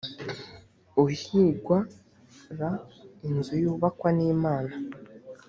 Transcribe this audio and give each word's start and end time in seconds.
uhingwa 1.03 1.77
r 2.59 2.61
inzu 3.29 3.53
yubakwa 3.63 4.09
n 4.17 4.19
imana 4.33 4.75